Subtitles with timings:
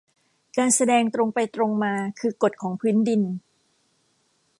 [0.57, 3.21] การแสดงตรงไปตรงมาคือกฎของพื้นดิน